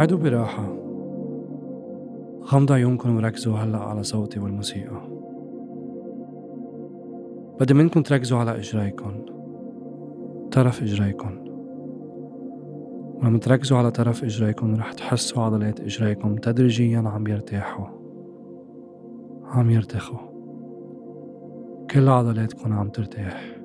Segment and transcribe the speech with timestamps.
[0.00, 0.76] عدوا براحة.
[2.44, 5.00] غمض عيونكم وركزوا هلأ على صوتي والموسيقى.
[7.60, 9.24] بدي منكم تركزوا على إجريكم.
[10.52, 11.30] طرف إجريكم.
[13.14, 17.86] ولما تركزوا على طرف إجريكم رح تحسوا عضلات إجريكم تدريجيا عم يرتاحوا.
[19.44, 20.18] عم يرتخوا.
[21.90, 23.60] كل عضلاتكم عم ترتاح.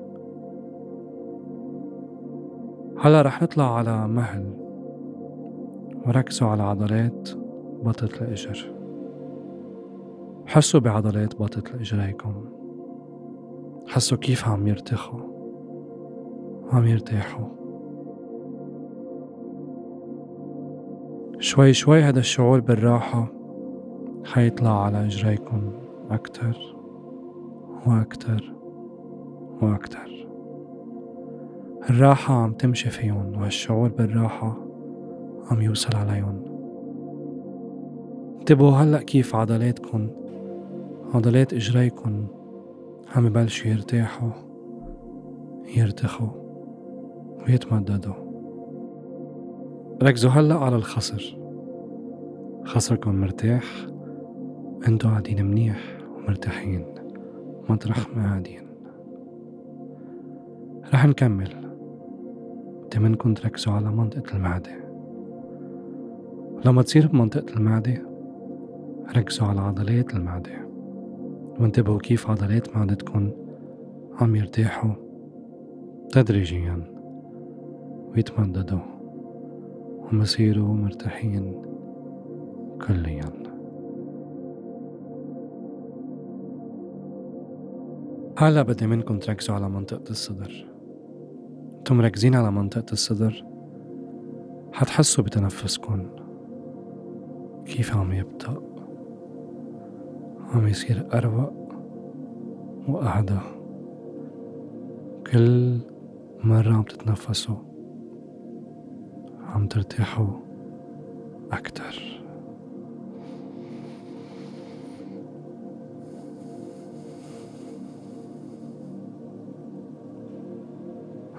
[3.00, 4.65] هلا رح نطلع على مهل.
[6.08, 7.30] وركزوا على عضلات
[7.84, 8.76] بطة الإجر.
[10.46, 12.34] حسوا بعضلات بطة الإجريكم
[13.88, 15.20] حسوا كيف عم يرتخوا
[16.72, 17.46] عم يرتاحوا.
[21.40, 23.28] شوي شوي هذا الشعور بالراحة
[24.26, 25.72] حيطلع على إجريكم
[26.12, 26.76] أكتر
[27.88, 28.54] وأكتر
[29.62, 30.28] وأكتر.
[31.90, 34.65] الراحة عم تمشي فيهم وهالشعور بالراحة
[35.52, 36.42] عم يوصل عليهم.
[38.40, 40.10] انتبهوا هلأ كيف عضلاتكن
[41.14, 42.26] عضلات إجريكن
[43.16, 44.30] عم يبلشوا يرتاحوا
[45.78, 46.28] يرتخوا
[47.48, 48.14] ويتمددوا.
[50.04, 51.38] ركزوا هلأ على الخصر.
[52.66, 53.64] خصركم مرتاح
[54.88, 56.86] أنتوا قاعدين منيح ومرتاحين
[57.70, 58.62] مطرح ما قاعدين.
[60.94, 61.66] رح نكمل.
[63.00, 64.85] منكم تركزوا على منطقة المعدة.
[66.66, 68.02] لما تصير بمنطقة المعدة
[69.18, 70.52] ركزوا على عضلات المعدة.
[71.60, 73.32] وانتبهوا كيف عضلات معدتكم
[74.22, 74.92] عم يرتاحوا
[76.12, 76.84] تدريجيا
[78.14, 78.80] ويتمددوا
[80.00, 81.62] ومصيروا مرتاحين
[82.88, 83.32] كليا.
[88.38, 90.68] هلا بدي منكم تركزوا على منطقة الصدر.
[91.78, 93.46] أنتم مركزين على منطقة الصدر
[94.74, 96.15] حتحسوا بتنفسكن
[97.66, 98.64] كيف عم يبطأ
[100.54, 101.54] عم يصير أروق
[102.88, 103.40] وأهدى
[105.32, 105.80] كل
[106.44, 107.56] مرة عم تتنفسوا
[109.42, 110.28] عم ترتاحوا
[111.52, 112.22] أكتر.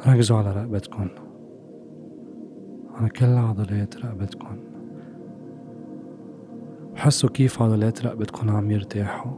[0.06, 1.08] ركزوا على رقبتكن.
[2.94, 4.65] على كل عضلات رقبتكن.
[7.06, 9.32] وحسوا كيف عضلات رقبتكن عم يرتاحوا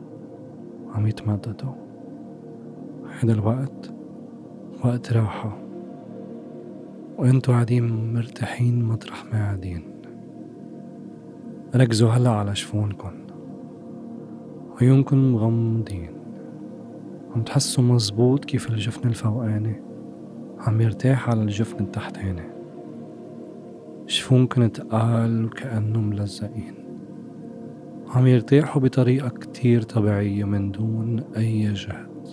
[0.94, 1.72] عم يتمددوا.
[3.20, 3.94] هيدا الوقت
[4.84, 5.58] وقت راحة.
[7.18, 9.82] وانتوا قاعدين مرتاحين مطرح ما قاعدين.
[11.74, 13.26] ركزوا هلا على شفونكن.
[14.80, 16.10] عيونكن مغمضين.
[17.34, 19.82] عم تحسوا مزبوط كيف الجفن الفوقاني.
[20.58, 22.50] عم يرتاح على الجفن التحتاني.
[24.06, 26.87] شفونكن تقال وكأنه ملزقين
[28.14, 32.28] عم يرتاحوا بطريقة كتير طبيعية من دون أي جهد.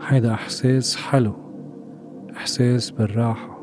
[0.00, 1.32] هيدا إحساس حلو
[2.36, 3.58] إحساس بالراحة.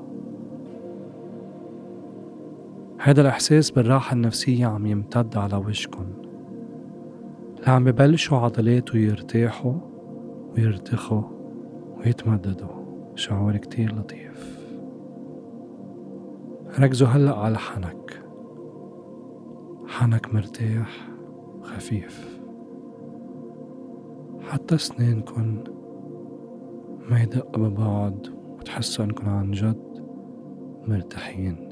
[3.01, 6.06] هيدا الإحساس بالراحة النفسية عم يمتد على وجهكن
[7.67, 9.73] لعم ببلشوا عضلاته يرتاحوا
[10.57, 11.23] ويرتخوا
[11.97, 12.84] ويتمددوا.
[13.16, 14.59] شعور كتير لطيف.
[16.79, 18.23] ركزوا هلأ على حنك.
[19.88, 21.12] حنك مرتاح.
[21.63, 22.40] خفيف.
[24.41, 25.63] حتى سنينكن
[27.09, 28.28] ما يدق ببعض
[28.59, 30.06] وتحسوا انكن عن جد
[30.88, 31.69] مرتاحين.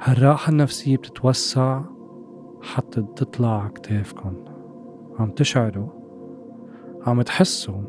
[0.00, 1.82] هالراحة النفسية بتتوسع
[2.62, 4.44] حتى تطلع كتافكن
[5.18, 5.88] عم تشعروا
[7.06, 7.82] عم تحسوا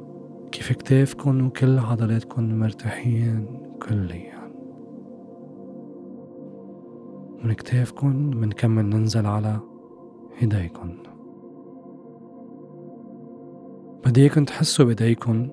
[0.51, 3.59] كيف كتافكن وكل عضلاتكن مرتاحين
[3.89, 4.32] كليا.
[7.43, 9.59] من كتافكن منكمل ننزل على
[10.41, 10.97] ايديكن
[14.05, 15.49] بدي اياكن تحسوا بايديكن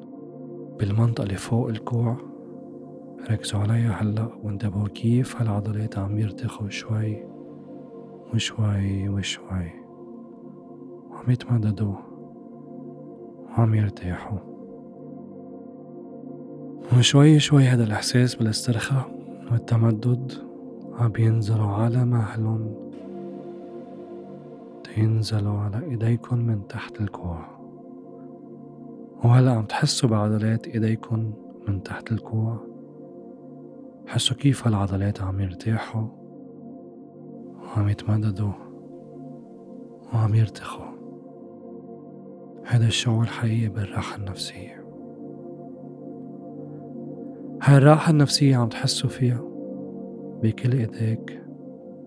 [0.79, 2.17] بالمنطقة اللي فوق الكوع.
[3.31, 7.25] ركزوا عليها هلا وانتبهوا كيف هالعضلات عم يرتخوا شوي
[8.35, 9.71] وشوي وشوي
[11.11, 11.95] وعم يتمددوا
[13.49, 14.39] وعم يرتاحوا.
[16.99, 19.11] وشوي شوي هذا الإحساس بالاسترخاء
[19.53, 20.50] والتمدد
[20.99, 22.75] عم ينزلوا على مهلهم
[24.85, 27.45] تينزلوا على إيديكن من تحت الكوع.
[29.25, 31.33] وهلأ عم تحسوا بعضلات إيديكن
[31.69, 32.57] من تحت الكوع؟
[34.07, 36.07] حسوا كيف هالعضلات عم يرتاحوا؟
[37.63, 38.53] وعم يتمددوا؟
[40.15, 40.91] وعم يرتخوا؟
[42.65, 44.85] هذا الشعور حقيقي بالراحة النفسية.
[47.63, 49.50] هاي الراحة النفسية عم تحسوا فيها؟
[50.43, 51.43] بكل إيديك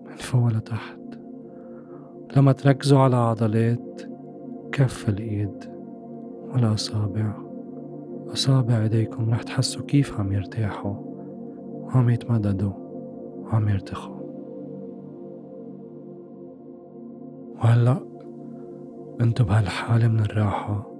[0.06, 0.98] من فوق لتحت.
[2.36, 4.02] لما تركزوا على عضلات
[4.72, 5.64] كف الإيد
[6.52, 7.32] والاصابع
[8.32, 8.82] أصابع.
[8.82, 10.94] إيديكم رح تحسوا كيف عم يرتاحوا
[11.62, 12.72] وعم يتمددوا
[13.42, 14.14] وعم يرتخوا.
[17.54, 18.00] وهلأ
[19.20, 20.90] انتو بهالحالة من الراحة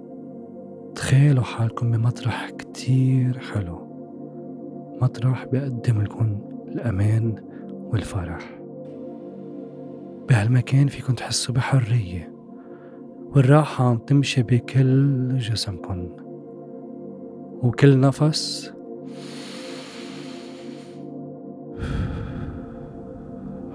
[0.95, 3.79] تخيلوا حالكم بمطرح كتير حلو.
[5.01, 6.39] مطرح بيقدم لكم
[6.75, 7.35] الأمان
[7.91, 8.59] والفرح.
[10.29, 12.35] بهالمكان فيكم تحسوا بحرية
[13.35, 16.09] والراحة عم تمشي بكل جسمكم
[17.63, 18.73] وكل نفس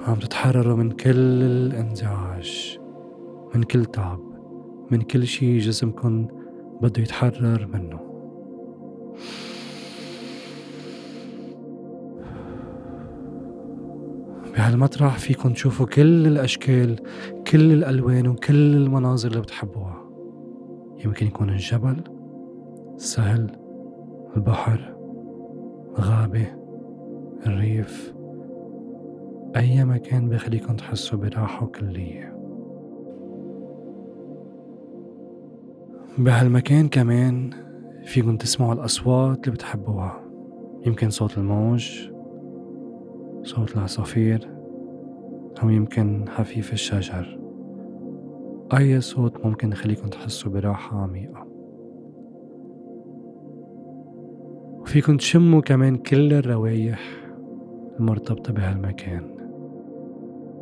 [0.06, 2.78] عم تتحرروا من كل الإنزعاج
[3.54, 4.20] من كل تعب
[4.90, 6.28] من كل شي جسمكم
[6.82, 8.00] بده يتحرر منه.
[14.60, 16.96] بهالمطرح فيكن تشوفوا كل الأشكال
[17.46, 20.10] كل الألوان وكل المناظر اللي بتحبوها.
[21.04, 21.96] يمكن يكون الجبل
[22.94, 23.50] السهل
[24.36, 24.96] البحر
[26.00, 26.46] غابة
[27.46, 28.14] الريف
[29.56, 32.36] أي مكان بيخليكم تحسوا براحة كلية
[36.18, 37.50] بهالمكان كمان
[38.04, 40.20] فيكم تسمعوا الأصوات اللي بتحبوها.
[40.86, 42.10] يمكن صوت الموج
[43.42, 44.50] صوت العصافير
[45.62, 47.40] أو يمكن حفيف الشجر.
[48.78, 51.46] أي صوت ممكن يخليكم تحسوا براحة عميقة.
[54.80, 57.00] وفيكم تشموا كمان كل الروايح
[58.00, 59.36] المرتبطة بهالمكان.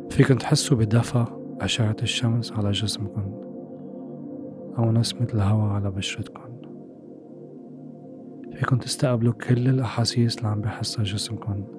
[0.09, 1.25] فيكم تحسوا بدفى
[1.61, 3.33] أشعة الشمس على جسمكم
[4.77, 6.49] أو نسمة الهواء على بشرتكم.
[8.53, 11.78] فيكم تستقبلوا كل الأحاسيس اللي عم بحسها جسمكم.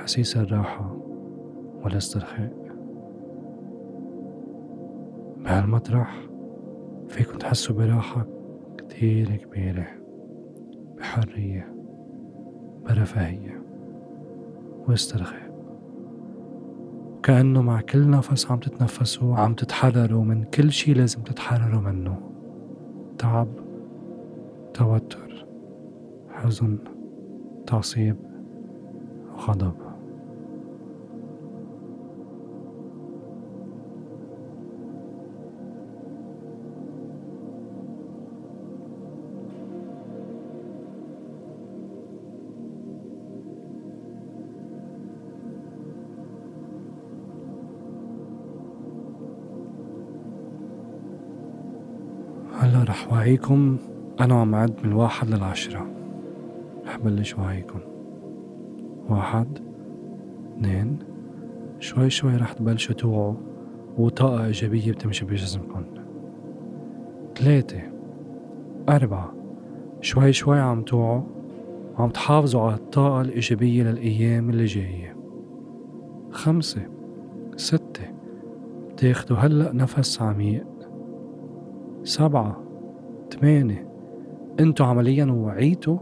[0.00, 0.96] أحاسيس الراحة
[1.82, 2.52] والاسترخاء
[5.38, 6.20] بهالمطرح
[7.08, 8.26] فيكم تحسوا براحة
[8.78, 9.86] كتير كبيرة
[10.98, 11.74] بحرية
[12.84, 13.62] برفاهية
[14.88, 15.50] واسترخاء.
[17.22, 22.20] كأنه مع كل نفس عم تتنفسوا عم تتحرروا من كل شي لازم تتحرروا منه.
[23.18, 23.48] تعب
[24.74, 25.46] توتر
[26.30, 26.78] حزن
[27.66, 28.16] تعصيب
[29.34, 29.89] وغضب
[53.10, 53.76] وعيكم
[54.20, 55.86] أنا عم عد من واحد للعشرة.
[56.86, 57.80] رح بلش وعيكم
[59.08, 59.58] واحد
[60.56, 60.98] اثنين.
[61.78, 63.34] شوي شوي رح تبلشوا توعوا
[63.98, 65.84] وطاقة إيجابية بتمشي بجسمكم
[67.36, 67.82] ثلاثة
[68.88, 69.32] أربعة.
[70.00, 71.22] شوي شوي عم توعوا
[71.98, 75.16] وعم تحافظوا على الطاقة الإيجابية للأيام اللي جاية.
[76.30, 76.82] خمسة
[77.56, 78.04] ستة.
[78.92, 80.66] بتاخدوا هلأ نفس عميق.
[82.04, 82.69] سبعة
[83.30, 83.88] تمانية.
[84.60, 85.98] انتو عمليا وعيتوا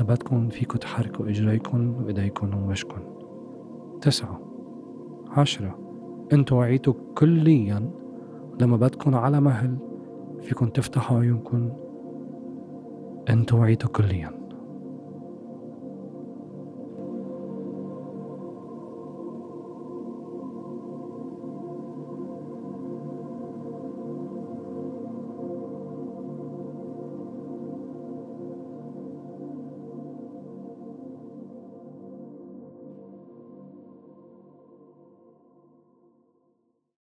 [0.00, 3.00] بدكم فيكم تحركوا إجريكم وإيديكم ووجهكم
[4.00, 4.40] تسعة.
[5.30, 5.78] عشرة.
[6.32, 7.90] انتو وعيتوا كليا.
[8.60, 9.76] لما بدكم على مهل
[10.40, 11.70] فيكم تفتحوا عيونكم.
[13.30, 14.39] انتو وعيتوا كليا.